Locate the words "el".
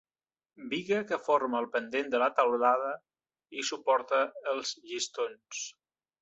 1.63-1.67